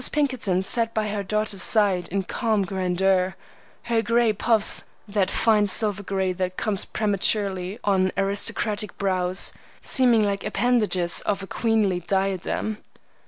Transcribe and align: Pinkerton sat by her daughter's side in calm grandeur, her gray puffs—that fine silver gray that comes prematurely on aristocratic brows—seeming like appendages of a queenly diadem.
Pinkerton 0.11 0.63
sat 0.63 0.95
by 0.95 1.09
her 1.09 1.21
daughter's 1.21 1.61
side 1.61 2.07
in 2.09 2.23
calm 2.23 2.63
grandeur, 2.65 3.35
her 3.83 4.01
gray 4.01 4.33
puffs—that 4.33 5.29
fine 5.29 5.67
silver 5.67 6.01
gray 6.01 6.33
that 6.33 6.57
comes 6.57 6.85
prematurely 6.85 7.77
on 7.83 8.11
aristocratic 8.17 8.97
brows—seeming 8.97 10.23
like 10.23 10.43
appendages 10.43 11.21
of 11.27 11.43
a 11.43 11.45
queenly 11.45 11.99
diadem. 11.99 12.79